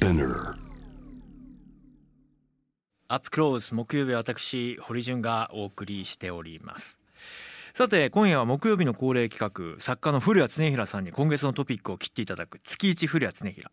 [0.00, 0.54] Spinner.
[3.08, 6.98] アップクローズ木曜日は私堀潤がお送りしております。
[7.74, 13.70] さて今夜は木曜日の恒例企画作家の古谷恒平さんに今月のトピックを切っていただく月一古谷恒平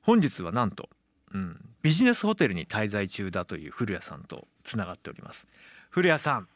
[0.00, 0.88] 本日はなんと、
[1.34, 5.46] うん、ビジネスホテルに滞在中だという古谷さんとつながっております。
[5.90, 6.48] 古谷さん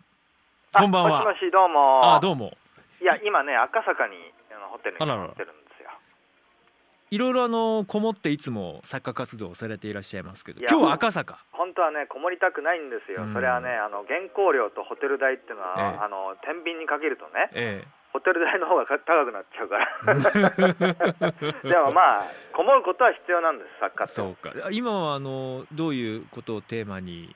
[0.73, 1.25] こんばんは。
[1.25, 2.14] もしもしどうも。
[2.14, 2.57] あどうも。
[3.02, 4.14] いや今ね赤坂に
[4.50, 5.23] あのホテルにあらら。
[5.25, 5.63] 泊まってるんで
[7.11, 11.38] いろいろあのこもっていつも作家活動をされていらっしゃいますけど今日は赤坂？
[11.52, 13.34] 本当はねこもりたくないんですよ、うん。
[13.34, 15.84] それはねあの原稿料とホテル代っていうのは、ええ。
[16.02, 19.84] あの天秤にかけるとねえホテル代の方がか高くなっちゃうから。
[21.62, 24.12] でもまあこもることは必要なんです作家って。
[24.12, 24.52] えそうか。
[24.70, 27.34] 今はあのどういうことをテーマに？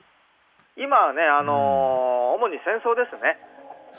[0.77, 3.37] 今はねあの、主に戦争ですね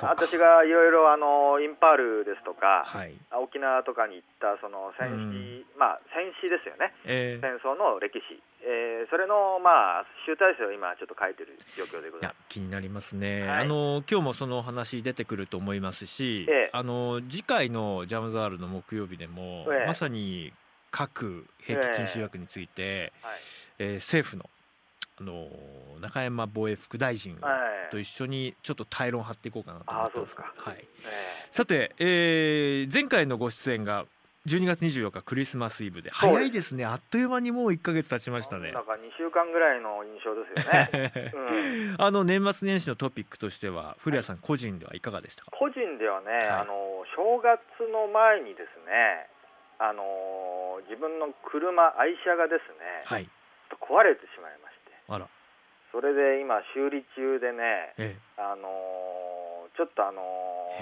[0.01, 3.13] 私がいろいろあのインパールですとか、はい。
[3.41, 6.93] 沖縄とかに行ったその戦死、まあ戦死ですよね。
[7.05, 7.41] ええ。
[7.41, 13.63] 戦争の歴史、えーそれのまあ集大成を今ちょっと書いてる状況でごいやざいま気になりますね、はい。
[13.63, 16.69] あの今日もそのお話出てくると思いますし、ええ。
[16.71, 19.87] あの次回のジャムザールの木曜日でも、ええ。
[19.87, 20.53] まさに
[20.91, 23.25] 核兵器禁止条約について、す。
[23.25, 23.39] はい。
[23.79, 24.49] えー政府の
[25.19, 25.47] あの
[25.99, 27.49] 中山防衛副大臣は
[27.87, 27.91] い。
[27.91, 30.29] と一緒にちょっと対論を張っていこうかなと思ってます。
[30.31, 30.53] すか。
[30.55, 30.87] はい、え
[31.51, 34.05] さて、えー前回のご出演が
[34.47, 36.09] 12月24日クリスマスイブで。
[36.11, 36.85] 早いですね。
[36.85, 38.71] あっという間にもう1か月経ちまーしたね。
[38.71, 41.33] なんか2週間ぐらいの印象ですよね。
[41.35, 46.47] うん、あの年末年始のトピックとしては古谷さん個人ではいかがでしたか、個人ではね、い。
[46.47, 47.59] あの正月
[47.91, 49.27] の前にですね、
[49.77, 53.29] あの自分の車愛車がですね、はい。
[53.81, 54.68] 壊れてしまいま
[55.09, 55.27] あら。
[55.91, 58.69] それで今修理中でね、えあの
[59.73, 60.21] ちょっとあの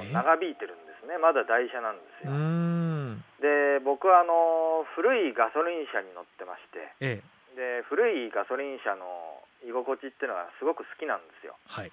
[0.03, 1.17] え長引いてるんですね。
[1.17, 2.31] まだ台車なんですよ。
[2.36, 3.23] ん。
[3.39, 6.92] で、僕はあの古いガソリン車に乗ってまして。
[7.00, 7.38] ええ。
[7.58, 11.57] で古いガソリン車の居心地っていうのはすごく好きなんですよ。
[11.66, 11.91] はい。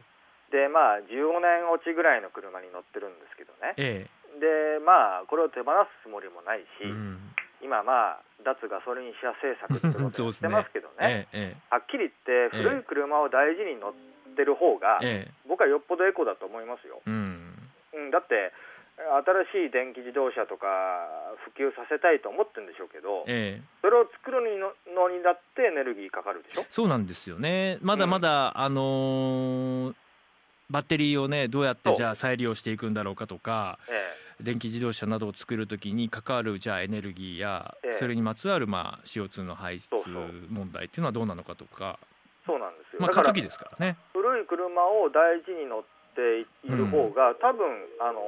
[0.53, 3.72] でまあ15年落ちぐらいの車に乗ってるんですけどね。
[3.78, 4.06] え
[4.37, 7.32] でまあこれを手放すつもりもないし、えうん。
[7.62, 11.27] 今まあ脱ガソリン車政策ってことをやってますけどね。
[11.34, 12.62] ええはっきり言ってええ。
[12.62, 13.94] 古い車を大事に乗っ
[14.37, 15.28] てる方が、ええ。
[15.28, 17.59] え僕はよっぽどエコだと思いますよ、えうん。
[17.94, 18.53] うん、だって
[18.97, 20.66] 新しい電気自動車とか
[21.44, 23.62] 普及させたいと思ってるんでしょうけどええ。
[23.82, 24.41] それを作る
[24.94, 26.65] のにだってエネルギーかかるでしょ？
[26.69, 27.78] そうなんですよね。
[27.82, 29.94] まだまだ、あのー
[30.71, 37.98] バッテリーをねどうやってじゃあ再利用していくんだろうかとかえ電気自動車などを作るときに関わるじゃあエネルギーや、ええ。
[37.98, 39.90] それにまつわるまあ CO2 の排出
[40.50, 41.98] 問題っていうのはどうなのかとか。
[42.02, 42.14] え
[42.46, 43.96] そうなんですよ、まあ過渡期ですからね。
[44.12, 45.82] 古い車を大事に乗っ
[46.14, 47.64] ている方が、多分
[48.00, 48.20] あの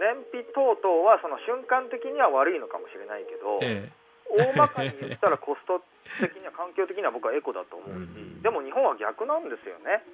[0.00, 3.92] 燃費等々はその瞬間的には悪いのかもしれないけど、え
[4.36, 5.80] 大まかに言ったらコスト
[6.20, 8.42] 的には環境的には僕はエコだと思うし、 うん。
[8.42, 10.04] でも日本は逆なんですよね。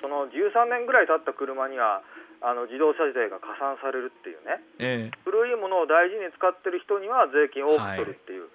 [0.00, 2.02] その13年ぐらい経った車には
[2.40, 4.60] あの自動車税が加算されるっていうね。
[4.78, 5.18] ええ。
[5.24, 8.48] 古いものを大事に使ってる人には税金を多く取るっていう、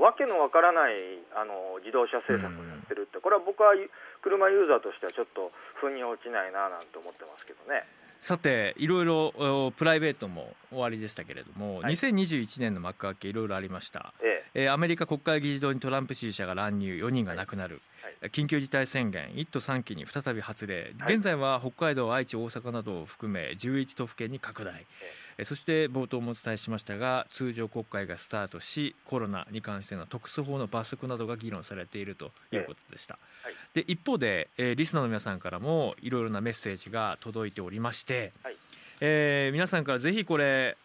[0.00, 3.76] わけのわからないあの自動車政策をやってるって、これは僕は
[4.22, 7.86] 車ユーザーとしてはちょっと腑に落ちないななんて思ってますけどね。
[8.20, 11.94] さていろいろおプライベートも終わりでしたけれども、はい。
[11.94, 14.62] 2021年の幕開けいろいろありました、ええ。
[14.64, 17.80] えーアメリカ国会議事堂にトランプ支持者が乱入4人が亡くなる、
[18.22, 21.14] は緊急事態宣言1都3県に再び発令、はい。
[21.14, 33.54] 現在は北海道愛知大阪などを含め11都府県に拡大、えーそして冒頭もお伝えしましたが通常国会がスタートしコロナに関しての特措法の罰則などが議論されているということでした、はい。
[33.74, 38.56] で一方で、えーリスナーの皆さんからもいろいろなメッセージが届いておりまして、はい。
[39.00, 40.76] えー皆さんからぜひこれ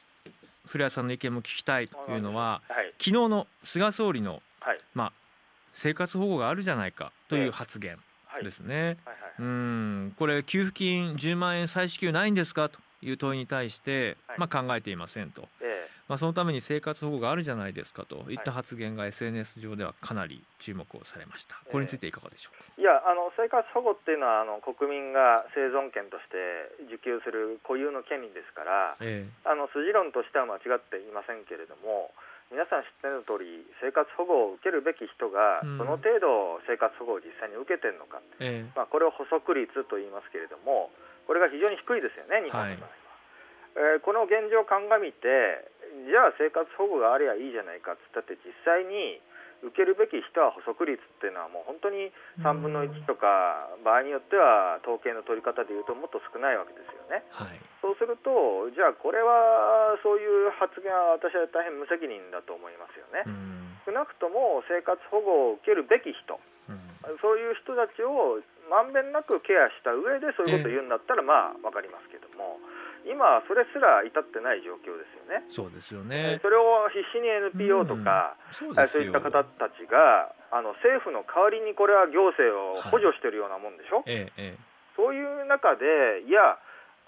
[0.66, 2.94] 古谷さんの意見も聞きたいというのははい。
[2.97, 4.79] 昨日の菅総理の、はい。
[4.94, 5.13] まあ、
[5.73, 7.97] 生活保護があるじゃないかという発言
[8.28, 8.44] はい。
[8.44, 8.97] ですね。
[10.17, 14.39] これ給付金10万円再支給ないんですかという問いに対して、はい。
[14.39, 18.35] まあ、考えていませんと、えまあ、そのために生活保護があるじゃないですかとい。
[18.35, 21.55] った発言が SNS 上ではかなり注目をされました。
[21.72, 32.11] これについていかがでしょうか、えいやあの生活保護っていうのはあの国民が生存権として受給する固有の権利ですからえあの筋論としては間違っていませんけれども
[32.52, 35.78] 皆さん知っての通り生活保護を受けるべき人がうん。
[35.79, 38.72] どの程度生活保護を実際に受けてるのか、ええ。
[38.76, 40.91] まあ、これを補足率と言いますけれども
[41.31, 45.63] これが非常に低いですよね日本の場合は、えーこの現状を鑑みて
[46.03, 49.23] じゃあ生活保護がありゃいいじゃないかっつったって実際に
[49.63, 52.11] 受けるべき人は補足率っていうのはもう本当に
[52.43, 57.23] 3分の1とか場合によっては統計の取り方でいうともっと少ないわけですよね。
[57.31, 57.55] はい。
[57.79, 63.23] そうするとじゃあこれはそういう発言は私は大変無責任だと思いますよね。
[63.23, 63.79] うん。
[63.87, 66.81] 少なくとも生活保護を受けるべき人、うん、
[67.22, 68.41] そういう人たちを
[68.72, 72.58] まんべんなくケアした上でそういうことを言うんだったら、まあ分かりますけども。
[73.03, 75.44] 今、それすら至ってない状況ですよね。
[75.50, 76.38] そうですよね。
[76.41, 83.97] それを必死に NPO とか、うん、そうそういった方たちがあの政府の代わりにこれは行政を補助してるようなもんでしょ？
[83.97, 84.58] はい、ええ、
[84.96, 86.59] そういう中でいや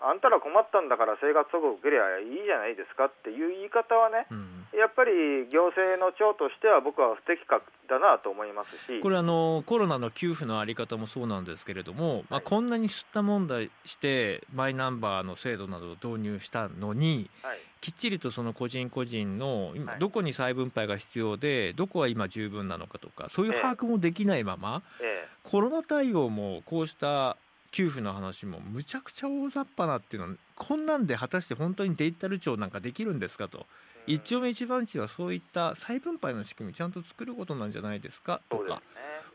[0.01, 5.11] あんたら困ったんだから生活保護受けりゃいいじゃないですかっていう言い方はね、うん、やっぱり
[5.49, 8.99] 行政の長としては僕は不適格だなと思いますし。
[9.01, 25.27] これあのコロナの給付の在り方もそうなんですけれども、はい、まあ、こんなに吸った問題してマイナンバーの制度などを導入したのに、はい、きっちりとその個人個人の今どこに再分配が必要でどこは今十分なのかとかそういう把握もできないまま、ええ。
[25.43, 27.37] コロナ対応もこうした
[27.71, 33.65] 給付の話もむちゃくちゃ大雑把なっていうのはこんなんで果たして本当にデジタル庁なんかできるんですかと。
[34.05, 38.41] 一丁目一番地はそういった再分配の仕組みちゃんと作ることなんじゃないですか？
[38.50, 38.81] とか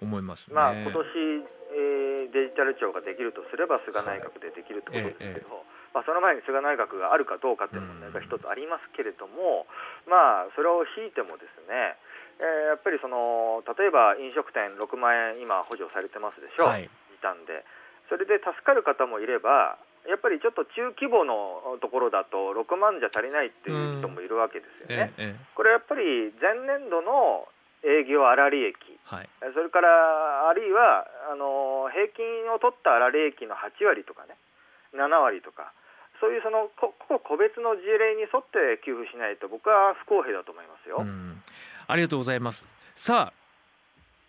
[0.00, 1.00] 思います、ね、まあ今年、
[1.72, 9.66] えー、デジタル庁ができるとすれば菅内閣でできるってことですけど、はいええ、まあ、その前に菅内閣があるかどうかっていう問題が一つありますけれども、
[10.04, 11.96] うん、まあそれを引いてもですね、
[12.38, 17.64] えー、やっぱりその例えば飲食店6万円今補助されてますでしょ、はい、時短で。
[18.08, 19.76] それで助かる方もいれば
[20.06, 25.12] やっぱりちょっと中規模のところだと6万じゃ足りないっていう人もいるわけですよね。
[25.18, 27.48] ええ、これやっぱり前年度の
[27.82, 28.74] 営業粗利益、
[29.04, 34.34] はい、それからあるいはあの平均を取った粗利益の8割とかね
[34.94, 35.72] 7割とか
[36.20, 41.04] そういうその個個別の事例に沿って給付しないと僕は不公平だと思いますよ。
[41.86, 42.66] ありがとうございます。
[42.94, 43.32] さあ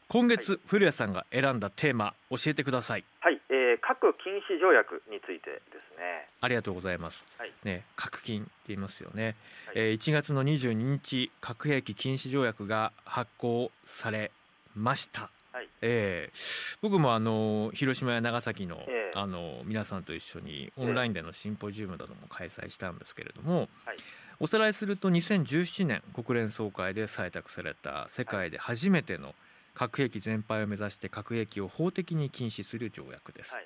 [0.10, 3.04] 今月、はい、古谷さんが選んだテーマ教えてください。
[3.20, 3.58] はい、えー、
[3.90, 6.28] 核禁止条約についてですね。
[6.42, 7.26] ありがとうございます。
[7.40, 9.36] はい、ね、核禁って言いますよね。
[9.66, 14.30] はい、えー、1月の22日、核兵器禁止条約が発行され
[14.76, 15.32] ました。
[15.52, 23.98] はい、えー、僕もあの広島や長崎のえー、あの皆さんと一緒にオンラインでのシンポジウムなども開催したんですけれども、はい、
[24.40, 29.34] おさらいすると2017年国連総会で採択された世界で初めての、はい
[29.80, 33.66] 核兵器全廃を目指して核兵器を法的に禁止する条約です、はい、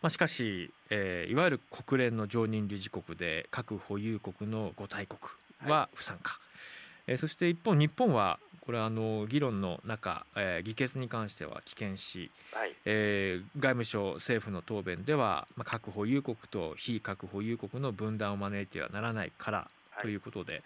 [0.00, 5.20] まあ、しかし、えー、いわゆる国連の常任理事国で核保有国の5大国
[5.66, 6.40] は不参加、はい、
[7.08, 19.68] えー、そして一方日本はこれはあの議論の中、えー、議決に関しては棄権し、はい、えー、外務省政府の答弁では、まあ、核保有国と非核保有国の分断を招いてはならないから
[20.00, 20.62] ということで、はい、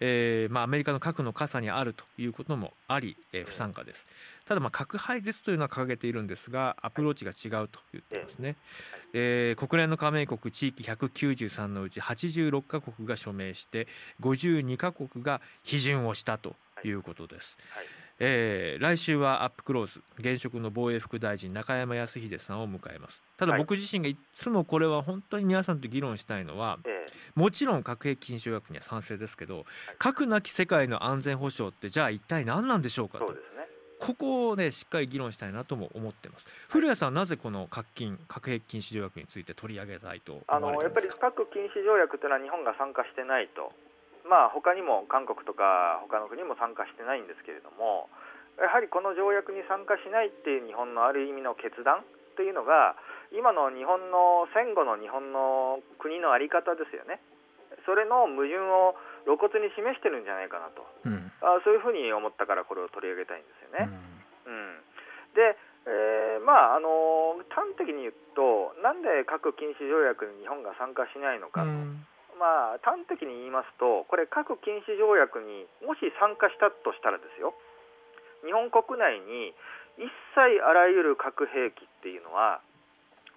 [0.00, 4.06] えー、まあ、アメリカの核の傘にあるということもあり、えー、不参加です。
[4.44, 8.48] ただ、まあ、核廃絶というのは掲げているんですがアプローチが違うと言ってますね。
[8.48, 8.56] はい、
[9.14, 13.86] えー、国連の加盟国地域193のうち86カ国が署名して
[14.20, 17.56] 52カ国が批准をしたということです。
[17.70, 23.20] はいえー、来週はアップクローズ現職の防衛副大臣中山康秀さんを迎えます。
[23.36, 26.78] ただ僕自身がいつもこれは本当に皆さんと議論したいのは、
[27.34, 29.66] もちろん核兵器禁止条約には賛成ですけど、
[29.98, 33.34] 核なき世界の安全保障ってじゃあ一体何なんでしょうかと。
[33.98, 36.46] ここをねしっかり議論したいなとも思ってます。
[36.68, 43.72] 古谷さんなぜこの核禁核兵器禁止条約について取り上げたいとあのやっぱり核禁止条約というのは日本が参加してないと
[44.28, 48.08] まあ、他にも韓国とか他の国も参加してないんですけれども
[48.60, 52.04] やはりこの条約に参加しないっていう日本のある意味の決断
[52.36, 52.96] というのが
[53.32, 57.20] 今の日本の戦後の日本の国の在り方ですよね。
[57.88, 63.88] それの矛盾を露骨に示してるんじゃないかなと、うん、あそういうふうに思ったからこれを取り上げたいんですよね。
[64.46, 65.56] うん、うん、で、
[65.88, 71.72] えー、まああの端的に言うとなんで核禁止条約に日本が参加しないのかと。
[72.34, 77.54] うんまあ、端的に言いますと、これ、核禁止条約にもし参加したとしたらですよ、
[78.44, 79.54] 日本国内に
[79.98, 82.60] 一切あらゆる核兵器っていうのは、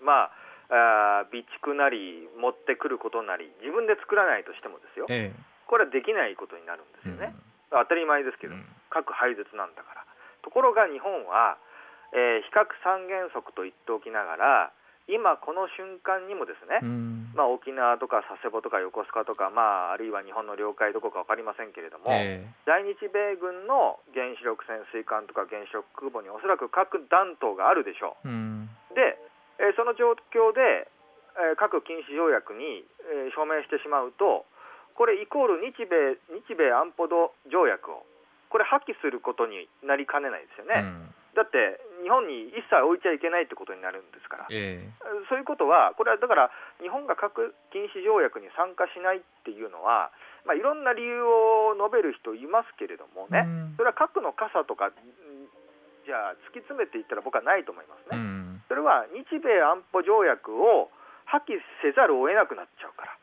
[0.02, 0.32] ま
[0.70, 7.36] あ、あ備蓄なり、持ってくることなり、自分で作らないとしてもですよ、ええ、これはできないことになるんですよね、
[7.72, 10.06] うん、当たり前ですけど、うん、核廃絶なんだから。
[10.42, 11.58] ところが日本は、
[12.14, 14.72] えー、非核三原則と言っておきながら、
[15.08, 16.82] 今この瞬間にもですね、
[17.38, 28.28] まあ、沖縄とか佐世保とか横須賀とか、まあ、あるいは日本の領海どこか分かりませんけれども、えー、在日米軍の原子力潜水艦とか原子力空母におそらく核弾頭があるでしょう。
[28.98, 29.20] で、
[29.62, 30.90] えー、その状況で、
[31.38, 34.50] えー、核禁止条約に、えー、署名してしまうと
[34.96, 38.08] これイコール日米日米安保条約を
[38.50, 41.14] これ破棄することになりかねないですよね。
[41.36, 50.16] だって日本に一切置いちゃいけないってことになるんですから、えー、そういうことは、これはだから日本が核禁止条約に参加しないっていうのは、
[50.48, 53.44] まあ、いろんな理由を述べる人いますけれどもね、
[53.76, 60.94] それは核の傘とかじゃあ突き詰めていったら僕はないと思いますね、それは日米安保条約を
[61.26, 63.18] 破棄せざるを得なくなっちゃうから、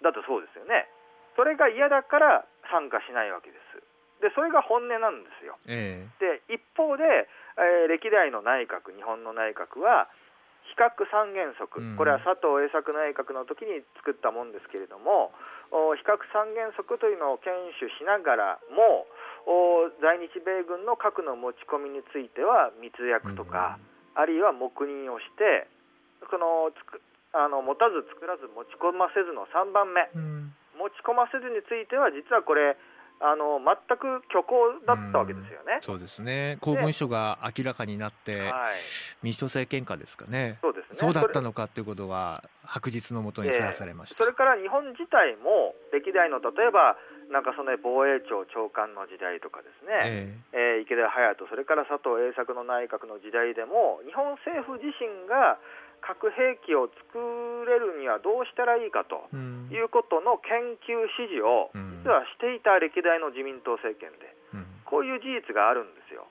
[0.00, 0.88] だとそうですよね。
[1.34, 3.82] それが嫌だから参加しないわけです。
[4.22, 7.26] でそれが本音なんですよ、えー、で一方で、
[7.58, 10.08] えー、歴代の内閣日本の内閣は
[10.70, 15.34] 比較三原則、これは佐藤栄作内閣の時に作ったもんですけれども、
[15.98, 19.04] 比較三原則というのを堅守しながらも、
[20.00, 23.76] 在日米軍の核の持ち込みについては密約とか、
[24.14, 25.68] あるいは黙認をして、
[26.30, 26.70] その
[27.34, 30.08] あの持たず作らず持ち込ませずの3番目、
[30.78, 32.76] 持ち込ませずについては、実はこれ、
[33.22, 35.78] あの全く虚構だったわけですよね。
[35.80, 36.58] そうですね。
[36.60, 38.74] 公文書が明らかになって、はい、
[39.22, 40.58] 民主党政権下ですかね。
[40.60, 40.96] そうですね。
[40.98, 46.96] そうだったのかということは白日のもとにさらされました、えー、それから日本自体も歴代の例えば
[47.30, 55.58] 中曽根防衛庁長官の時代とかですね、えー、えー、池田隼人それから佐藤栄作の内閣の時代でも日本政府自身が
[56.02, 59.30] 核兵器を作れるにはどうしたらいいかと
[59.70, 61.70] いうことの研究指示を
[62.02, 64.34] 実はしていた歴代の自民党政権で、
[64.84, 66.26] こういう事実があるんですよ。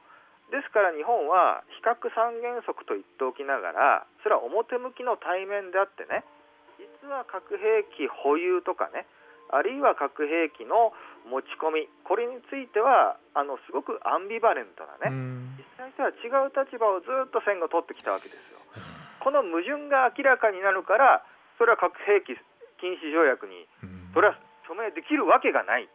[0.52, 6.28] ですから日本は非核三原則と言っておきながらそれは表向きの対面であってね
[6.76, 9.08] 実は核兵器保有とかね
[9.48, 10.92] あるいは核兵器の
[11.24, 15.16] 持ち込みこれについてはあのすごくアンビバレントなね
[15.56, 18.61] 実際とは違う立場をずっと戦後取ってきたわけですよ。
[19.24, 21.24] この矛盾が明らかになるから
[21.58, 22.38] それは核兵器
[22.82, 23.70] 禁止条約に
[24.14, 24.38] それは
[24.68, 25.88] 署名できるわけがない。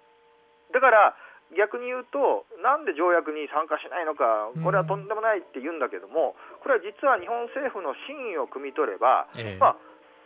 [0.72, 1.14] だから
[1.54, 9.30] 逆に言うとなんで条約に参加しないのかこれはとんでもないって言うんだけどもこれは実は日本政府の真意を汲み取れば、
[9.62, 9.76] まあ、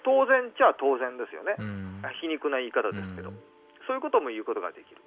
[0.04, 1.60] 当然っちゃ当然ですよね。
[2.20, 3.32] 皮肉な言い方ですけど。
[3.86, 5.00] そういうことも言うことができる。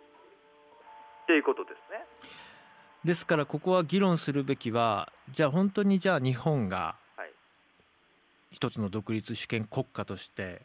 [1.24, 2.06] っていうことですね。
[3.04, 6.96] ですからここは議論するべきはじゃあ本当にじゃあ日本が
[8.54, 10.62] 一つの独立主権国家として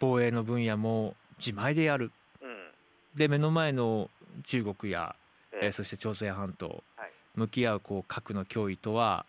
[0.00, 2.70] 防衛の分野も自前でやる、うん、
[3.14, 4.10] で目の前の
[4.44, 5.14] 中国や、
[5.52, 5.68] ええ。
[5.68, 9.26] ー、そして朝鮮半島、はい、向き合うこう核の脅威とは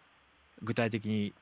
[0.64, 1.34] 具体的に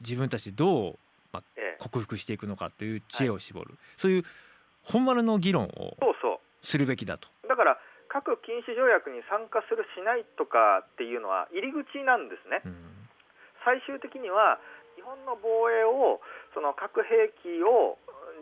[0.00, 0.98] 自分たちでどう、
[1.32, 4.24] まあ、え、克服していくのかという知恵を絞る、はい、そういう
[4.82, 5.96] 本丸の議論を
[6.62, 7.28] するべきだと。
[7.48, 7.78] だから
[8.08, 12.62] 核禁止条約に参加するしないとかっていうのは入り口なんですね。
[12.64, 12.74] うん、
[13.64, 14.58] 最終的には
[15.06, 16.18] 本の防衛を
[16.50, 17.94] その核兵器を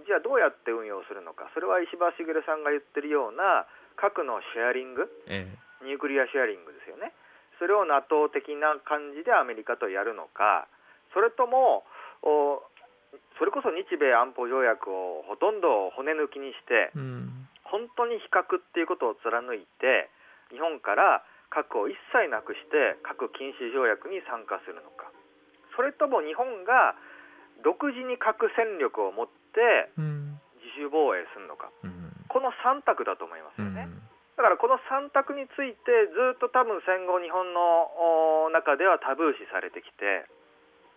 [0.09, 1.53] じゃあどうやって運用するのか。
[1.53, 3.69] それは石破茂さんが言ってるような
[4.01, 7.13] 核のシェアリング、ええ、ニュークリアシェアリングですよね。
[7.61, 10.67] それを NATO 的な感じでアメリカとやるのか。
[11.13, 11.85] それとも
[13.39, 20.11] それこそ日米安保条約をほとんど骨抜きにして、うん、本当に非核っていうことを貫いて
[20.51, 25.11] 日本から核を一切なくして核禁止条約に参加するのか
[25.77, 26.95] それとも日本が
[27.63, 33.87] 独自に核戦力を持って自主防衛するのか、うん、この3択だと思いますよね。
[33.87, 34.03] うん。
[34.37, 40.27] だからこの3択についてずっと多分戦後日本の中ではタブー視されてきて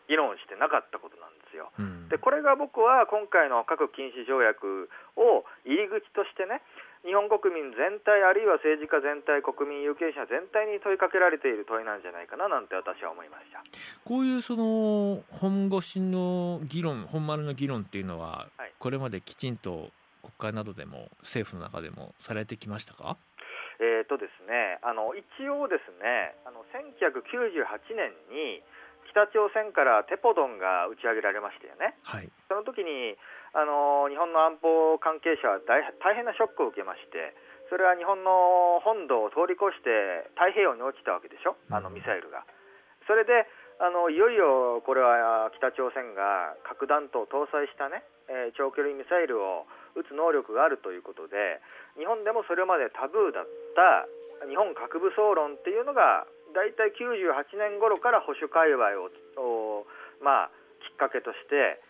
[0.09, 1.69] 議論してなかったことなんですよ。
[1.77, 6.63] うん、でこれが僕は今回の核禁止条約を入り口としてね
[7.07, 13.63] 日本国民全体あるいは政治家全体国民有権者全体に問いかけられている問いなんじゃないかななんて私は思いました。
[14.03, 23.15] こういうその本腰の議論本丸の議論っていうのは、はい、これまできちんと国会などでも政府の中でもされてきましたか？
[23.79, 28.59] えーとですね、あの一応ですねあの1998年に
[29.11, 33.15] 北朝鮮からテポドンが打ち上げられましたよね、はい、その時に
[33.55, 37.33] あの日本の安保関係者は大大変なショックを受けまして
[37.69, 42.47] それは日本の本土を通り越して太平洋に落ちたわけでしょ、あのミサイルが。
[43.07, 43.43] それで
[43.79, 51.61] あのいよいよこれは北朝鮮が核弾頭を搭載したね、えー、長距離ミサイルを撃つ能力があるということで
[51.99, 54.09] 日本でもそれまでタブーだった
[54.49, 59.85] 日本核武装論っていうのが大体98年頃から保守界隈を
[60.21, 60.51] まあ、
[60.81, 61.81] きっかけとして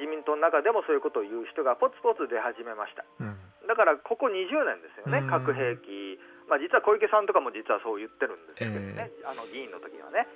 [0.00, 3.36] 自民党の中でもそういうことを言う人がポツポツ出始めました、うん、
[3.68, 6.16] だからここ20年ですよね、核兵器、
[6.48, 10.28] まあ、実は小池さんとかも実はそう言ってるんですけどね、えー、あの議員の時にはね。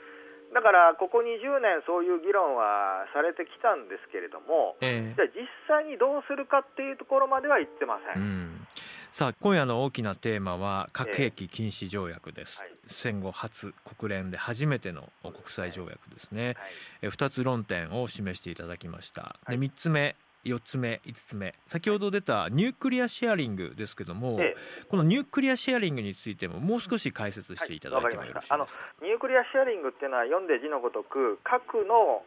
[0.48, 8.22] だからここ20年、そういう議論はされてきたんですけれども、えー、じゃあ実際にどうするかっていうところまでは言ってません。
[8.22, 8.67] うん
[9.12, 16.54] さあ今夜の大きなテーマは核兵器禁止条約です、えーはい、戦後初国連で初めての国際条約ですね、はい、
[17.02, 21.54] え2つ論点を示していただきました、はい、で3つ目4つ目5つ目。
[21.66, 32.22] 先ほど出たニュークリアシェアリングですけども、ええ、このニュークリアシェアリングについてももう少し解説していただいてもよろしいですか、はい、あのニュークリアシェアリングっていうのは読んで字のごとく核の、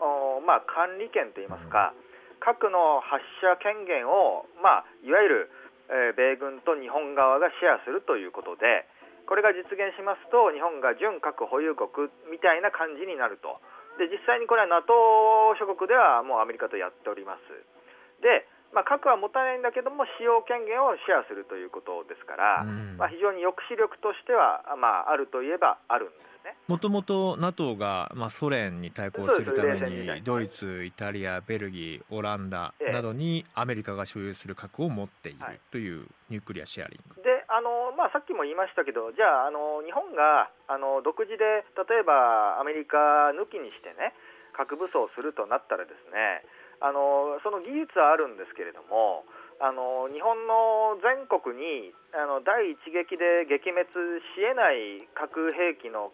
[0.45, 5.51] まあ、管理権といいますか、うん、核の発射権限を、まあ、いわゆる、
[5.91, 8.87] え、米軍と日本側がシェアするということで
[9.27, 13.59] これが実現しますと日本が準核保有国みたいな感じになると。
[13.99, 17.43] で実際にこれは NATO 諸国ではもうアメリカとやっております。
[18.23, 26.55] で、まあ、核は持たないんだけども使用権限をシェアするということですから、うん、まあ、非常に抑止力としては、まあ、あるといえばあるんですね。
[26.67, 37.21] もともと NATO が、まあ、ソ連に対抗するためにドイツ、イタリア、ベルギー、オランダなどにアメリカが所有する核を持っているというニュークリアシェアリング。
[37.21, 44.15] であのまあ、さっきも言いましたけど、じゃあ、あの日本があの独自で例えばアメリカ抜きにしてね、
[44.55, 46.43] 核武装するとなったらですね、
[46.81, 49.23] あのその技術はあるんですけれども
[49.61, 53.85] あの日本の全国にあの第一撃で撃滅
[54.33, 56.09] しえない核兵器の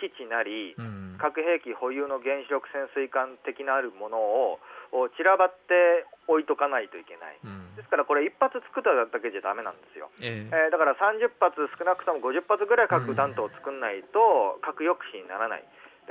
[0.00, 4.60] 基地なり、うん、核兵器保有の原子力潜水艦的なあるものを
[5.16, 15.62] 散らばって置いとかないといけない、うん、ですからこれ、一発作っただけじゃだめなんですよ、えー、えー、だから30発、少なくとも50発ぐらい核弾頭を作らないと、核抑止にならない。
[15.62, 15.68] で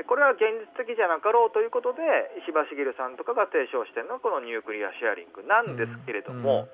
[0.07, 1.99] これは現実的じゃなかろうということで
[2.39, 6.71] 石破茂さんとかが提唱しているのはこのニュークリアシェアリングなんですけれども、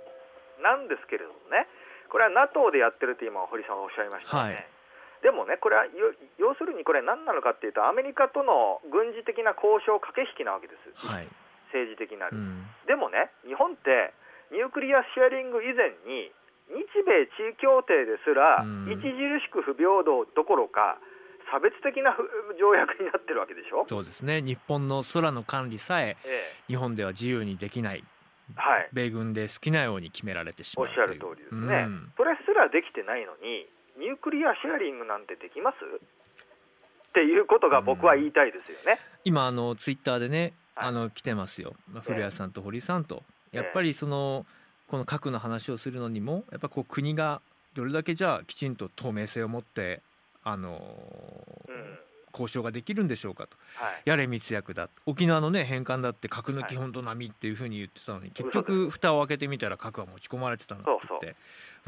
[0.60, 1.66] うんうん、なんですけれどもね
[2.14, 5.90] これは NATO でやってると今堀さんはおっしゃいましたね、はい、でもねこれは
[6.38, 11.28] 要するにこれ何なのかっていうとアメリカとの軍事的な交渉駆け引きなわけです、はい、
[11.74, 14.14] 政治的なる、うん、でもね日本って
[14.54, 16.30] ニュークリアシェアリング以前に
[16.70, 19.02] 日米地位協定ですら著
[19.42, 21.15] しく不平等どころか、うん
[21.52, 22.16] 差別的な
[22.60, 23.86] 条約になってるわけでしょ？
[23.88, 24.42] そうですね。
[24.42, 26.18] 日本の空の管理さえ
[26.68, 28.04] 日本では自由にできない、
[28.56, 35.76] はい、米軍で好きなように決められてしまうおっしゃる通りですね、うん、それすらできてないのにニュークリアシェアリングなんてできます？
[35.78, 44.46] っていうことが僕は言いたいですよね、うん、今あのツイッターでねあの来てますよ、古谷さんと堀さんと、やっぱりその
[44.90, 47.42] この核の話をするのにもやっぱこう国が
[47.74, 50.02] どれだけじゃあきちんと透明性を持って
[50.46, 52.00] あのーうん、
[52.32, 61.36] 交渉ができるんでしょうかと、はい、やれ密約だ沖縄のね返還だって核の基本と波っていうふうに言ってたのに、はい、結局蓋を開けてみたら核は持ち込まれてたんだって言って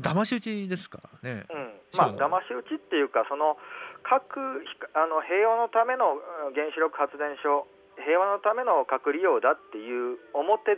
[0.02, 1.74] 騙し討ちですからね、うん。
[1.98, 3.58] まあ騙し討ちっていうかその
[4.02, 4.66] 核
[4.98, 6.18] あの平和のための
[6.56, 7.68] 原子力発電所
[7.98, 10.78] 平和のための核利用だっていう表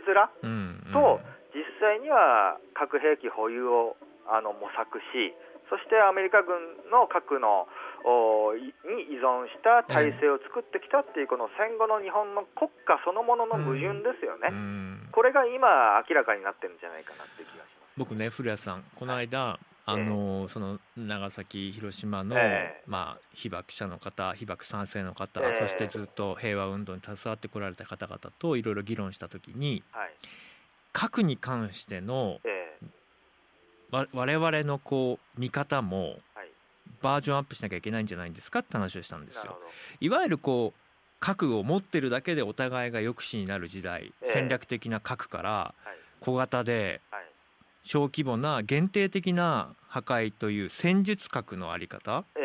[0.92, 1.20] と、
[1.52, 5.36] 実際には核兵器保有をあの模索し
[5.70, 6.58] そしてアメリカ軍
[6.90, 7.70] の核の
[8.82, 14.50] に依存した体制を作ってきたっていうこの戦後の日本の国家そのものの矛盾ですよね、
[15.14, 17.94] これが今明らかになってるんじゃないかなって気がします。
[17.96, 30.10] 僕ね古谷さんこの間、あのその長崎広島の、えー、まあ、被爆者の方被爆賛成の方、えー、そしてずっと平和運動に携わってこられた方々といろいろ議論した時に、はい、
[30.92, 32.59] 核に関しての、えー
[33.90, 36.18] 我々のこう見方も
[37.02, 39.58] バージョンアップしなきゃいけないんじゃないんですかって話をしたんですよ。
[40.00, 40.80] いわゆるこう
[41.18, 45.74] 核を持ってるだけでお互いが抑止になる時代、えー、戦略的な核から
[46.20, 47.00] 小型で
[47.82, 52.40] 小規模な限定的な破壊という戦術核のあり方、え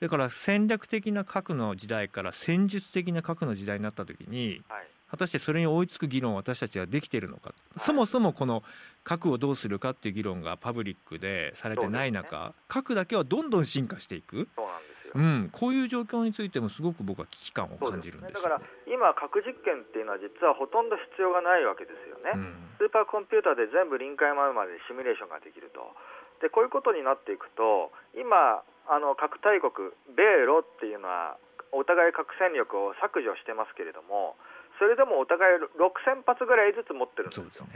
[0.00, 8.64] ー、だから戦略的な核の時代から戦術的な核の時代になった時に、はい果たしてそれに追いつく議論を私たちはできているのか、はい、そもそもこの
[9.04, 14.48] 核をどうするかっていう議論がパブリックでされてない中、ね、核だけはどんどん進化していく。
[14.56, 25.92] そうなんですよ、うん、こういう状況についてもすごく僕は危機感を感じるんです、ね、だから今核実験っていうのは実はほとんど必要がないわけですよね、うん、スーパーコンピューターで全部臨界前までシミュレーションができると
[26.40, 31.36] でこういうことになっていくと今あの核大国米ロっていうのは
[31.72, 34.36] お互い核戦力を削除してますけれども
[34.78, 37.66] それでもお互い6000発ぐらいずつ持ってるんですよ。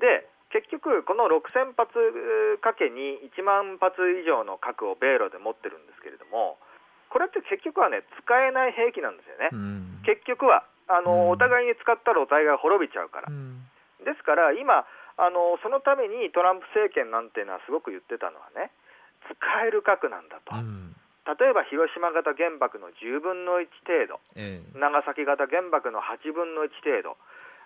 [0.00, 6.58] で、ね、結局、この6000発かけに1万発以上の核を米ロで持ってるんですけれども、
[7.10, 9.50] これって結局はね、使えない兵器なんですよね、
[10.04, 13.28] 結局はあの、お互いに使ったらお互いが滅びちゃうから。
[14.04, 14.84] ですから、今
[15.16, 18.70] あの、そのためにトランプ政権なんていうのはすごく言ってたのはね、
[19.30, 20.54] 使える核なんだと。
[21.24, 27.16] 例えば広島型原爆の10分の1程度、えー、長崎型原爆の8分の1程度、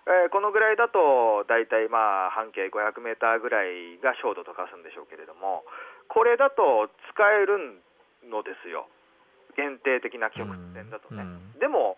[0.07, 5.67] えー、このぐらいだと大体まあ半径500メーターぐらいが焦土と化すんでしょうけれども
[6.07, 7.83] これだと使える
[8.23, 8.87] のですよ。
[9.57, 11.25] 限定的な局点だとね、
[11.59, 11.97] でも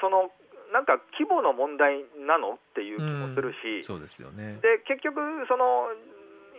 [0.00, 0.32] その
[0.72, 4.58] なんか規模の問題なのっていう気もするし、そうですよね。
[4.60, 5.88] で結局その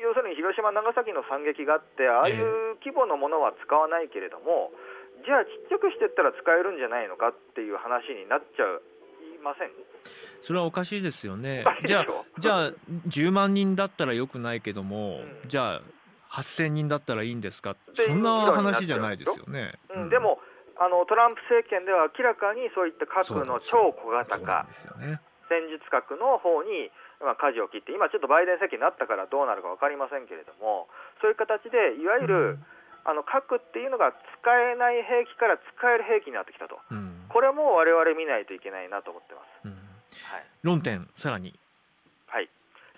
[0.01, 4.71] 要するに広島、長崎の惨劇があってああいう規模のものは使わないけれども、
[5.19, 8.63] えー、じゃあちっちゃくしていったら使えるんじゃないのかっていう話になっちゃ
[9.35, 9.71] いません？
[10.41, 11.65] それはおかしいですよね。
[11.85, 12.05] じゃあ
[12.37, 12.71] じゃあ
[13.07, 15.81] 10万人だったらよくないけども、うん、じゃあ
[16.31, 17.75] 8000人だったらいいんですか？
[17.93, 19.73] そんな話じゃないですよね。
[19.89, 20.39] うん、でも
[20.79, 24.65] あのトランプ政権では明らかにそういった核の超小型化、
[24.99, 26.87] ね、戦術核の方に、
[27.19, 30.87] まあ、舵を切って今ちょっとバイデン政権になったからどうなるか分かりませんけれども
[31.19, 32.65] そういう形でいわゆる、うん、
[33.03, 39.71] あの核っていうのが使えない兵器から使える兵器になってきたと、うん、これも我々見ないといけないなと思ってます、うん、
[40.31, 41.51] はい、論点さらに。
[42.27, 42.49] はい。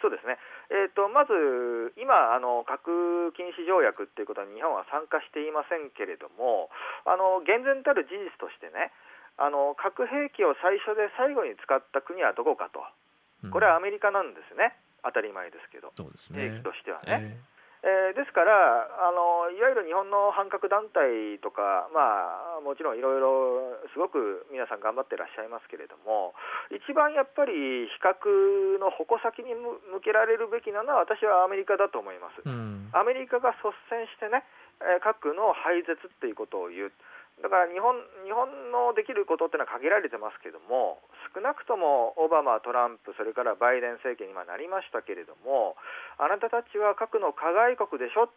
[0.01, 0.37] そうですね。
[0.71, 6.71] えーと、まず今あの、核禁止条約っていうことは日本は参加していませんけれども、
[7.05, 8.91] あの厳然たる事実としてね
[9.37, 12.83] あの、核兵器を最初で最後に使った国はどこかと、
[13.49, 17.41] これはアメリカなんですね、当たり前ですけど、そうですね、兵器としてはね。
[17.41, 17.51] えー
[17.81, 18.53] えー、ですから
[19.09, 26.37] あの、いわゆる日本の反核団体とか、まあ、もちろんいろいろすごく皆さん頑張ってらっしゃいますけれども、
[26.69, 32.45] 一番やっぱり比較の矛先に向けられるべきなのは、私はアメリカだと思います。
[32.45, 34.45] うん、アメリカが率先してね、
[35.01, 36.93] 核の廃絶っていうことを言う。
[37.41, 41.01] だから日本日本のできることっていうのは限られてますけども、
[41.33, 45.75] 少なくともオバマ、トランプ、それからバイデン政権に今なりましたけれども、
[46.17, 48.29] あなたたちは核の加害国でしょ、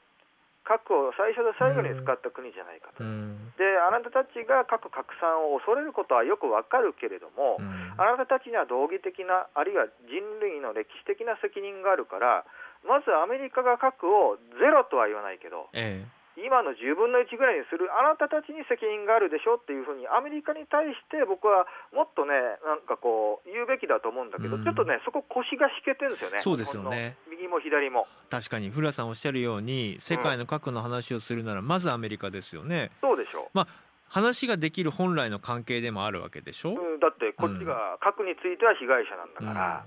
[0.64, 7.68] 核を最初で最後に使った国じゃないかと、うん、であなたたちが核拡散を恐れることはよくわかるけれども、うん、
[8.00, 12.48] あなたたちには道義的な、あるいは人類の歴史的な責任があるから、
[12.88, 22.34] まずアメリカが核をゼロとは言わないけど、ええ今の10分の1ぐらいにするあなたたちに責任があるでしょっていうふうにアメリカに対して僕はもっとね
[22.66, 26.40] なんかこう言うべきだと思うんだけど、うん、ちょっとねそこ腰が引けてるんですよね。
[26.42, 27.16] そうですよね。
[27.30, 28.06] 右も左も。
[28.30, 32.90] 確かに古谷さんおっしゃるように世界の核の話をするならまずアメリカですよね。
[33.00, 33.44] そうでしょう。
[33.54, 39.84] まあ話ができる本来の関係でもあるわけでしょ、うん、だってこっちが核については被害者なんだから、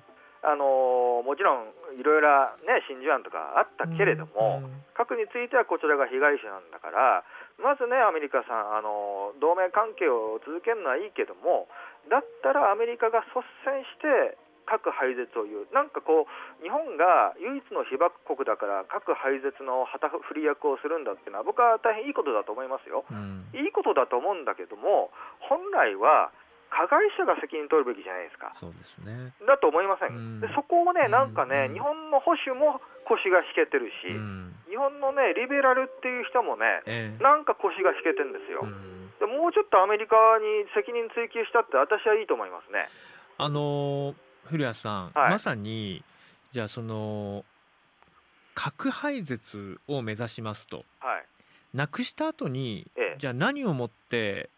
[0.47, 4.63] あのもちろんいろいろね真珠湾とかあったけれども、
[4.95, 7.27] 核についてはこちらが被害者なんだから
[7.59, 11.67] まずねアメリカさんあの同盟関係を続けるのはいいけども
[12.07, 26.35] だったらアメリカが率先して核廃絶を言う、なんかこう、日本が唯一の被爆国だから核廃絶の旗振り役をするんだっていうのは、僕は大変いいことだと思いますよ、うん、いいことだと思うんだけども、本来は
[26.69, 28.51] 加害者が責任取るべきじゃないですか。
[28.55, 29.33] そうですね。
[29.47, 30.15] だと思いません。
[30.15, 38.67] うん、でそこをね、なんかね、うん、日本の保守も腰が引けてるし、うん、日本のね、リベラルっていう人もね、えー、なんか腰が引けてるんですよ。
[39.19, 42.89] でもうちょっとアメリカに責任追及したって、私はいいと思いますね。
[43.37, 46.03] あのー、古谷さん、はい、まさに、
[46.51, 47.43] じゃあ、その、
[48.53, 50.85] 核廃絶を目指しますと。
[50.99, 51.25] はい
[51.73, 54.49] なくした後に、ええ、じゃあ何をもって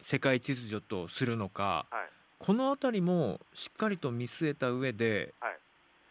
[0.00, 5.34] 世界秩序とするのか、はい、この辺りもしっかりと見据えた上で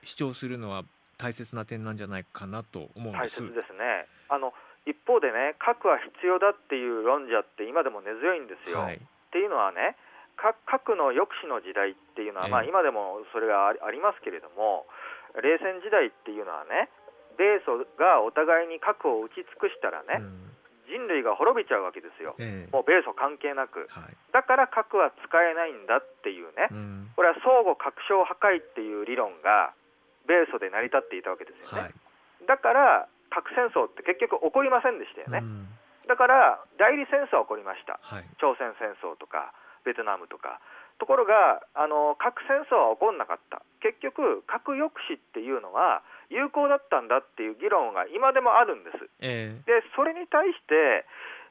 [0.04, 0.84] 主張するのは
[1.18, 3.42] 大切な点なんじゃないかなと思うんです。
[3.42, 4.08] 大切ですね。
[4.30, 4.54] あの
[4.86, 8.80] 一方でね核は必要だっていう論者って今でも根強いんですよ。
[8.80, 9.00] はい、っ
[9.32, 9.96] ていうのはね
[10.38, 14.86] 核の抑止の時代っていうのは、まあ、今でもそれがありますけれども
[15.40, 16.92] 冷戦時代っていうのはね
[17.40, 20.45] 米ソがお互いに核を打ち尽くしたらね、うん
[20.96, 29.76] 人類が滅びちゃうわけですよ、えー、もう米ソ関係なく、はい、だから核は使えないんだっていうね、うん、これは相互確証破壊っていう理論が
[30.24, 31.94] 米ソで成り立っていたわけですよね、はい、
[32.48, 35.68] だから核戦争って結局起こりませんでしたよね、うん、
[36.08, 39.52] だから代理戦争は起こりました、はい、朝鮮戦争とか
[39.84, 40.64] ベトナムとか。
[40.98, 43.62] ところがあの核戦争は起こらなかった。
[43.84, 48.98] 結局核抑止っていうのは有効だったんだっていう議論が今でもあるんです。
[49.20, 51.06] えー、でそれに対して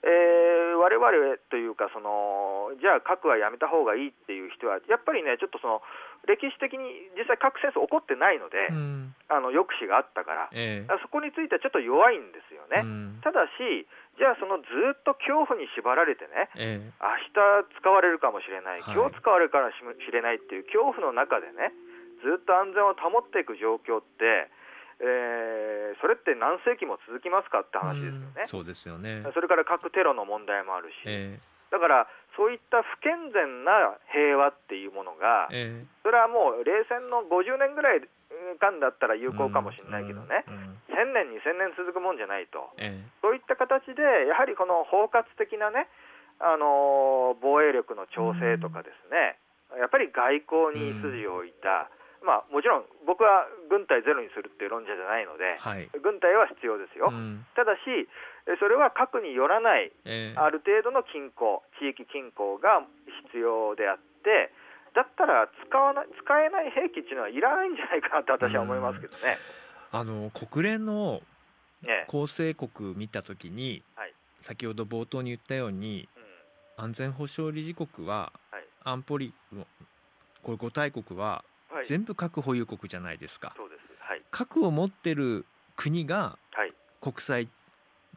[0.04, 1.08] えー、我々
[1.48, 5.80] というかその、じゃあ核はやめた方がいいっていう人は、やっぱりね、ちょっとその
[6.28, 12.84] 歴史的に実際、核戦争起こってないので、うん、あの抑止があったから、えー、そこについてはちょっと弱いんですよね。
[12.84, 13.88] うん、ただし、
[14.20, 19.80] じゃあ、そのずっと恐怖に縛られてね、えー、明日使われるかもしれない、今日使われるかもし
[20.12, 21.72] れないっていう恐怖の中でね、
[22.20, 24.52] ずっと安全を保っていく状況って、
[25.00, 28.46] えー、それって何世紀も続きますかって話ですよね。
[28.46, 29.26] そうですよね。
[29.34, 38.02] それから核テロの問題もあるし、えー、だからそういった不健全な平和っていうものが、えー、それはもう冷戦の50年ぐらい
[38.60, 45.88] 間だったら有効かもしれないけどね、うんうん、1000年、2000年続くもんじゃないと、えー、そういった形で、やはりこの包括的なね、
[46.40, 49.38] あのー、防衛力の調整とかですね、
[49.78, 58.08] やっぱり外交に筋を置いた、うん、まあ、もちろん僕は軍隊ゼロにするっていう論者じゃないので、はい、軍隊は必要ですよ、うん、ただし、
[58.58, 62.80] それは核によらない、えー、ある程度の均衡、地域均衡が
[63.28, 64.52] 必要であって、
[64.96, 69.36] だったら使わない使えない兵器っていうのはいらないんじゃないかなって私は思いますけどね。
[69.92, 71.20] あの国連の
[72.08, 76.08] 構成国見たときに、はい、先ほど冒頭に言ったように、
[76.78, 79.66] うん、安全保障理事国は、はい、安保理の
[80.42, 81.44] これ5大国は、
[81.86, 83.52] 全部核保有国じゃないですか。
[83.56, 83.80] そうです。
[83.98, 85.44] はい、核を持ってる
[85.76, 86.38] 国が
[87.00, 87.48] 国際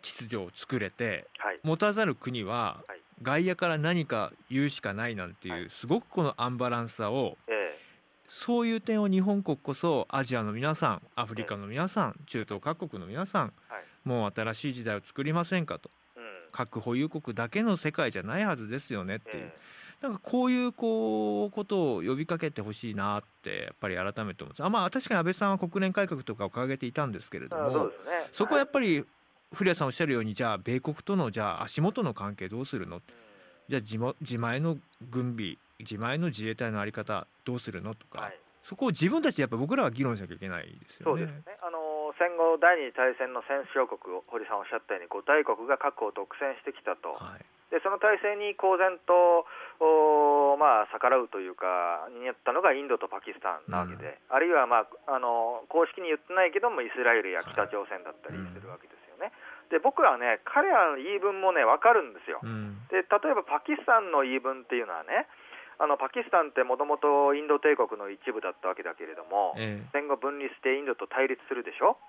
[0.02, 1.28] 秩序を作れて、
[1.64, 2.84] 持たざる国は、
[3.22, 7.38] 外野から何か言うしかないなんていう、すごくこのアンバランスさを、
[8.28, 13.54] そういう点を日本国こそアジアの皆さんアフリカの皆さん中東各国の皆さん、
[14.04, 15.90] もう新しい時代を作りませんかと、
[16.52, 19.52] 核保有国だけの世界じゃないはずですよねっていう。
[20.02, 27.92] なんかこういうこうことを呼びかけてほしいなってやっぱり改めて思うんですあまあ確かに安倍さんは国連改革とかを掲げていたんですけれどもそ、ね,、
[28.32, 29.06] そこはやっぱり
[29.54, 33.02] 古谷さんおっしゃるようにじゃあ米国とのじゃあ足元の関係どうするの、
[33.68, 34.78] じゃあ自自前の
[35.10, 41.24] 軍備自前の自衛隊の在り方どうするのとか、はい、そこを自分たちやっぱ僕らは議論しなきゃいけないですよね。
[41.24, 41.58] そうですね。
[41.62, 49.46] あの戦後第二次大戦の戦勝国堀さんおっしゃったように五大国が核を独占してきたと、はい、でその体制に公然と
[49.80, 59.32] お、まあ、逆らうというかになったのがインドとパキスタンなわけで、うん、あるいは、まあ、あの公式に言ってないけどもイスラエルや北朝鮮だったりするわけですよね。
[59.70, 62.40] で僕はね彼らの言い分もね分かるんですよ。
[62.42, 65.28] うん、で例えばパキスタンの言い分っていうのはね
[65.78, 72.00] あのパキスタンってもともとインド帝国の一部だったわけだけれども、ええ、戦後分離してインドと対立するでしょ？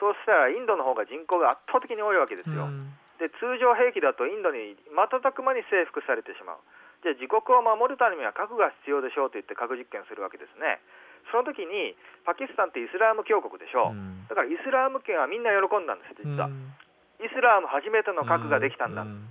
[0.00, 2.64] そうしたらインドの方が人口が圧倒的に多いわけですよ。
[2.64, 6.62] うんで通常兵器だとインドに瞬く間に征服されてしまう。
[7.02, 10.82] じゃあ自国を守るためには核が必要でしょうと言って核実験するわけですね。
[11.30, 16.48] その時にパキスタンってイスラム教国でしょう、うん、だからイスラム圏はみんな喜んだんです、実は。
[16.48, 16.72] うん、
[17.20, 19.02] イスラム初めての核ができたんだ。
[19.02, 19.28] うん、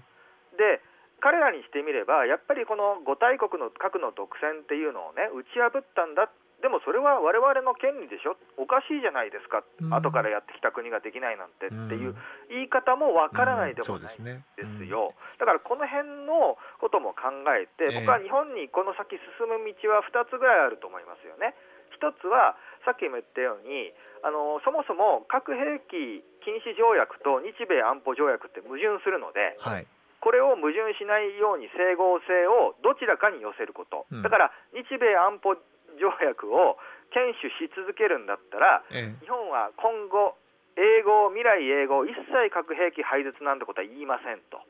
[0.58, 0.80] で
[1.20, 6.30] 彼らにしてみれば、やっぱりこの五大国の核の独占っていうのをね、打ち破ったんだ
[6.62, 12.18] でもそれは我々の権利でしょ、おかしいじゃないですか、うん、後からやってきた国ができないなんてっていう
[12.50, 14.42] 言い方もわからないでもないん。
[14.58, 21.54] ですよ、だからこの辺のことも考えて、僕は日本にこの先進む道は2つぐらいあると思いますよね。
[22.02, 29.88] 1つはさっきも言ったようにあのそもそも核兵器禁止条約と日米安保条約って矛盾するので、はい、
[30.22, 35.58] これを矛盾しないように整合性をどちらかに寄せること、だから日米安保
[35.98, 36.78] 条約を
[37.14, 40.38] 堅守し続けるんだったら、ええ、日本は今後、
[40.78, 44.62] 英語、未来英語、一切核兵器廃絶なんてことは言いませんと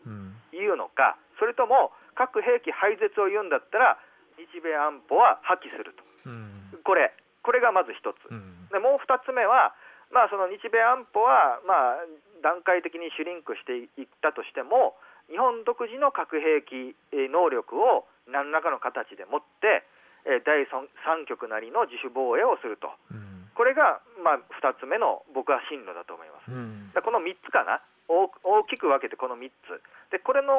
[0.56, 4.00] いうのか、それとも核兵器廃絶を言うんだったら、
[4.40, 7.12] 日米安保は破棄すると、うん、これ、
[7.44, 9.74] これがまず一つ、うん、でもう二つ目は、
[10.12, 12.06] まあ、その日米安保は、まあ、
[12.42, 14.96] 段階的にシュリンクしていったとしても、
[15.28, 19.84] 日本独自の核兵器能力を何らかの形で持って、
[20.28, 26.52] え第3局なりの自主防衛をすると、うん、これが、まあ、2つ目の僕は進路だと思います。
[26.52, 27.80] うん、この3つかな？
[28.08, 29.82] 大きく分けてこの3つ。
[30.12, 30.56] でこれの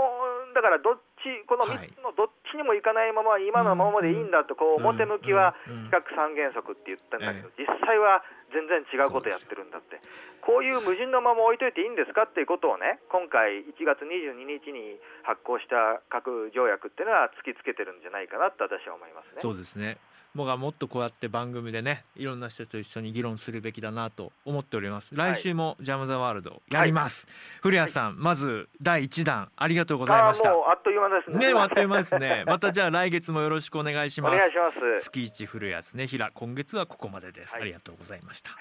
[0.55, 10.01] だからどっちこの3つのどっちにもいかないまま今のままでいいんだとこう表向きは比較三原則って言ったんだけど実際は全然違うことやってるんだって
[10.41, 19.45] こういう無人のまま置いといていいんですかっていうことをね今回1月22日に発行した核条約っていうのは突きつけてるんじゃないかなと私は思いますね。
[19.45, 20.01] そうですね
[20.39, 25.17] 僕はもっとこうやって番組でねいろんな人と一緒に議論するべきだなと思っております。
[25.17, 30.51] 来週もジャム・ザ・ワールドやります、はい、古谷さん、はい、まず第一弾ありがとうございました。
[30.51, 31.53] あっという間ですね。
[31.53, 32.45] ねあっという間ですね。
[32.47, 34.35] またじゃあ来月もよろしくお願いします。
[34.35, 34.71] お願いしま
[35.01, 35.05] す。
[35.07, 38.53] 月一古谷ね平今月はここまでです、はい、ありがとうございました、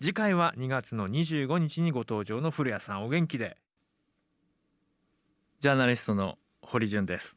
[0.00, 3.56] 次回は2月の25日にご登場の古谷さんお元気で。
[5.60, 7.36] ジャーナリストの堀潤です。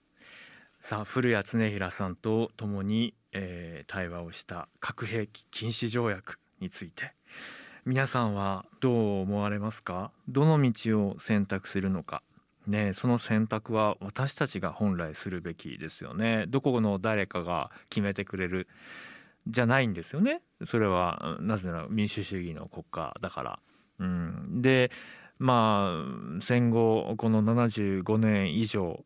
[0.86, 7.13] さあ古谷恒平さんと共にえー、対話をした核兵器禁止条約について。
[7.86, 10.12] 皆さんはどう思われますか？
[10.28, 12.24] どの道を選択するのか？
[12.65, 16.45] ねその選択は私たちが本来するべきですよね。
[16.48, 18.67] どこの誰かが決めてくれる？
[19.48, 20.41] じゃないんですよね。
[20.63, 23.60] それはなぜなら民主主義の国家だから。
[24.00, 24.89] うん、で
[25.38, 25.91] ま
[26.39, 29.06] あ戦後この75年以上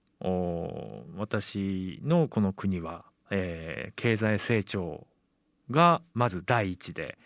[1.18, 5.08] 私のこの国はえー、経済成長
[5.72, 7.18] がまず第一で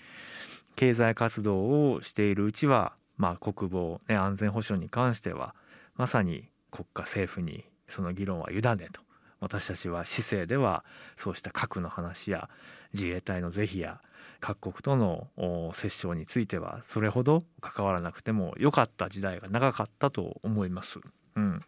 [0.75, 5.55] 経済活動をしているうちは、まあ、国防、ね、安全保障に関しては
[5.95, 8.61] まさに国家政府にその議論は委ね
[8.91, 9.01] と。
[9.39, 10.85] 私たちは市政では
[11.17, 12.49] そうした核の話や
[12.93, 13.99] 自衛隊の是非や
[14.39, 20.99] 各国との折衝についてはそれほど関わらなくても良かった時代が長かったと思います。
[21.35, 21.59] うん、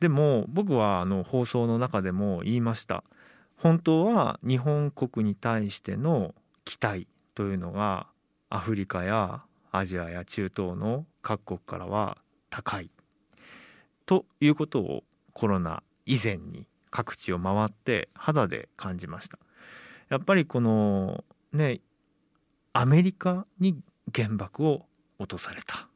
[0.00, 3.04] でも僕はあの放送の中でも言いました。
[3.56, 8.06] 本当は日本国に対しての期待というのが
[8.50, 12.18] アフリカやアジアや中東の各国からは
[12.50, 12.90] 高い。
[14.06, 19.38] ということをコロナ以前に各地を回って肌で感じました。
[20.08, 21.80] やっぱりこのね
[22.72, 23.76] アメリカに
[24.14, 24.86] 原爆を
[25.18, 25.88] 落とされた。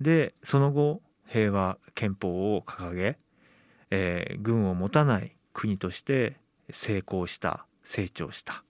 [0.00, 3.16] でその後平和憲法を掲げ、
[3.90, 6.40] えー、軍を持たない国として
[6.72, 8.64] 成功した成長した。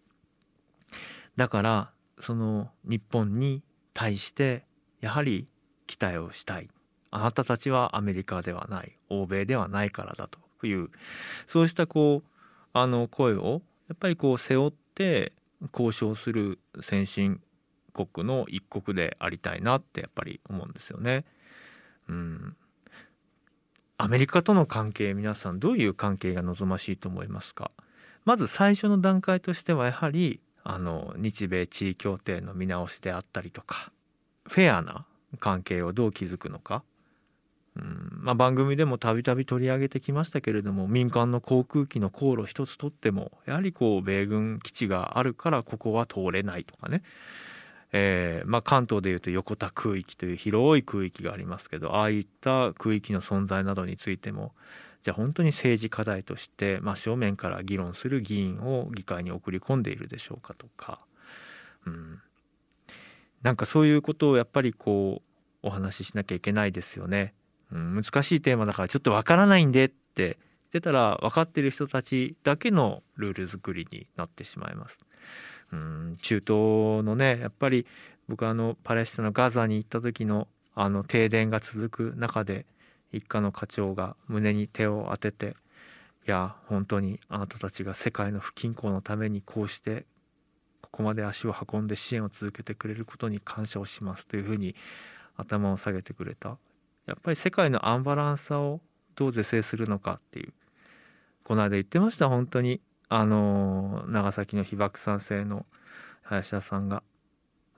[1.36, 3.62] だからその日本に
[3.94, 4.66] 対して
[5.00, 5.48] やはり
[5.86, 6.68] 期待をしたい。
[7.10, 8.98] あなたたちはアメリカではない。
[9.08, 10.90] 欧米ではないからだという。
[11.46, 12.28] そうしたこう
[12.72, 15.32] あの声をやっぱりこう背負って
[15.72, 17.40] 交渉する先進
[17.92, 21.24] 国の一国でありたいなってやっぱり思うんですよね。
[22.08, 22.56] うん、
[23.98, 27.70] アメリカとの関係皆さんどういう関係が望ましいと思いますか？
[28.24, 33.90] まず最初の段階としてはやはりあの日米地位協定の見直しであったりとか
[34.44, 35.06] フェアな
[35.40, 36.82] 関係をどう築くのか、
[37.76, 47.02] うんまあ、番組でもたびたび取り上げてきましたけれども民間の航空機の航路一つとってもやはりこう米軍基地があるからここは通れないとかね、
[47.92, 54.52] えーまあ、関東でいうと横田空域という広い空域がありますけどああいった空域の存在などについても
[55.02, 60.98] じゃあ本当に政治課題として真正面から議論する議員を議会に送り込んでいるでしょうかとか、
[61.86, 62.20] うん、
[63.42, 65.22] なんかそういうことをやっぱりこ
[65.62, 67.34] うお話ししなきゃいけないですよね。
[67.72, 70.36] うん、難しいテーマだからちょっとわからないんでって言っ
[70.70, 75.00] てたら分かってる人たちだけのルール作りになってしまいます。
[75.72, 77.86] うん、中東のねやっぱり
[78.28, 82.66] 僕あのパレスチナのガザに行った時のあの停電が続く中で
[83.12, 85.56] 一家の課長が胸に手を当てて
[86.26, 90.06] いや本当にあなたたちが世界の不均衡のためにこうして
[90.80, 94.74] ここまで足を運んで支援を続けてくれることに感謝をしますというふうに
[95.36, 96.58] 頭を下げてくれた。
[97.06, 98.80] やっぱり世界のアンバランスさを
[99.14, 100.52] どう是正するのかっていう。
[101.44, 102.80] この間言ってました本当に。
[103.08, 105.66] あの長崎の被爆賛成の
[106.22, 107.02] 林田さんが。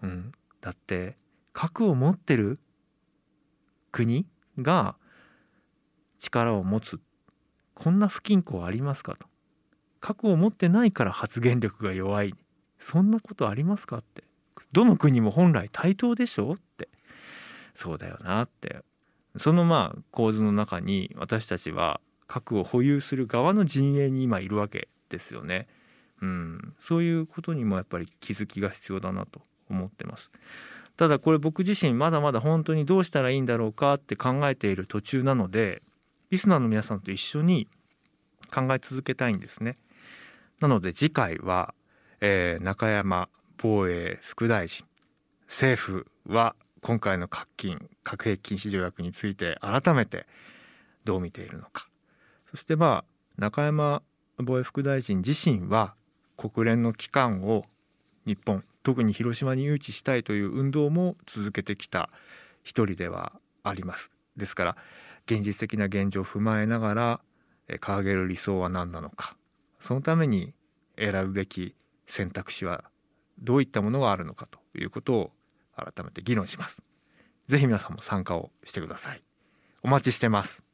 [0.03, 0.33] うん。
[0.61, 1.17] だって
[1.53, 2.59] 核を持ってる
[3.93, 4.27] 国
[4.59, 4.97] が
[6.25, 7.01] 力を持つ。
[7.75, 9.27] こんな不均衡ありますかと。
[10.01, 12.35] 核を持ってないから発言力が弱い。
[12.79, 14.25] そんなことありますかって。
[14.73, 16.89] どの国も本来対等でしょって。
[17.75, 18.83] そうだよなって。
[19.37, 25.67] そのまあ構図の中に私たちは核を保有する側の陣営に今いるわけですよね。
[26.23, 30.31] うん、そういうことにもやっぱり気づきが必要だなと思ってます。
[30.97, 35.83] ただこれ僕自身まだまだ本当にどうしたらいいんだろうかって考えている途中なので
[36.31, 37.69] リスナーの皆さんと一緒に
[38.53, 39.77] 考え続けたいんですね。
[40.61, 41.75] なので次回は、
[42.21, 44.87] えー、中山防衛副大臣
[45.47, 50.27] 政府は今回の核禁核兵器禁止条約について改めて
[51.05, 51.89] どう見ているのか
[52.51, 54.03] そしてまあ中山
[54.39, 55.95] 防衛副大臣自身は
[56.37, 57.65] 国連の機関を
[58.27, 62.11] 日本特に広島に誘致したいという運動も続けてきた
[62.63, 63.33] 一人では
[63.63, 64.77] ありますですから
[65.27, 67.21] 現実的な現状を踏まえながら
[67.69, 69.37] 掲げる理想は何なのか
[69.79, 70.55] そのために
[70.99, 71.75] 選ぶべき
[72.07, 72.85] 選択肢は
[73.39, 75.33] どういったものがあるのかということを
[75.77, 76.83] 改めて議論します。
[77.49, 79.23] ぜひ皆さんも参加をしてください。
[79.83, 80.65] お待ちしてます。